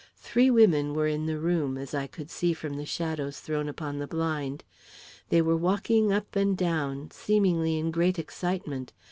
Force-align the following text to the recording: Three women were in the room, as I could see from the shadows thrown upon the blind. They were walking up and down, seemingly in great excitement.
Three 0.15 0.49
women 0.49 0.95
were 0.95 1.05
in 1.05 1.27
the 1.27 1.37
room, 1.37 1.77
as 1.77 1.93
I 1.93 2.07
could 2.07 2.31
see 2.31 2.53
from 2.53 2.73
the 2.73 2.87
shadows 2.87 3.39
thrown 3.39 3.69
upon 3.69 3.99
the 3.99 4.07
blind. 4.07 4.63
They 5.29 5.43
were 5.43 5.55
walking 5.55 6.11
up 6.11 6.35
and 6.35 6.57
down, 6.57 7.11
seemingly 7.11 7.77
in 7.77 7.91
great 7.91 8.17
excitement. 8.17 8.93